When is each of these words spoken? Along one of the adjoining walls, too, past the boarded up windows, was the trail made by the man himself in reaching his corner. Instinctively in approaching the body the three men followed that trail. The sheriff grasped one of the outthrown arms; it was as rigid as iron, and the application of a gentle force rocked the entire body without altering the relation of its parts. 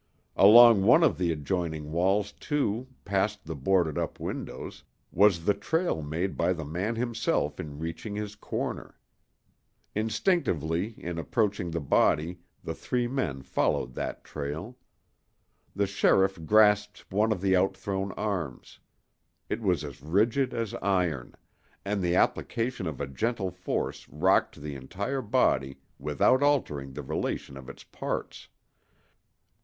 Along 0.35 0.81
one 0.81 1.03
of 1.03 1.19
the 1.19 1.31
adjoining 1.31 1.91
walls, 1.91 2.31
too, 2.31 2.87
past 3.05 3.45
the 3.45 3.55
boarded 3.55 3.99
up 3.99 4.19
windows, 4.19 4.83
was 5.11 5.45
the 5.45 5.53
trail 5.53 6.01
made 6.01 6.35
by 6.35 6.53
the 6.53 6.65
man 6.65 6.95
himself 6.95 7.59
in 7.59 7.77
reaching 7.77 8.15
his 8.15 8.33
corner. 8.33 8.95
Instinctively 9.93 10.95
in 10.99 11.19
approaching 11.19 11.69
the 11.69 11.79
body 11.79 12.39
the 12.63 12.73
three 12.73 13.07
men 13.07 13.43
followed 13.43 13.93
that 13.93 14.23
trail. 14.23 14.75
The 15.75 15.85
sheriff 15.85 16.47
grasped 16.47 17.05
one 17.11 17.31
of 17.31 17.39
the 17.39 17.55
outthrown 17.55 18.11
arms; 18.13 18.79
it 19.49 19.61
was 19.61 19.83
as 19.83 20.01
rigid 20.01 20.51
as 20.51 20.73
iron, 20.81 21.35
and 21.85 22.01
the 22.01 22.15
application 22.15 22.87
of 22.87 22.99
a 22.99 23.05
gentle 23.05 23.51
force 23.51 24.09
rocked 24.09 24.55
the 24.63 24.73
entire 24.73 25.21
body 25.21 25.77
without 25.99 26.41
altering 26.41 26.93
the 26.93 27.03
relation 27.03 27.55
of 27.55 27.69
its 27.69 27.83
parts. 27.83 28.47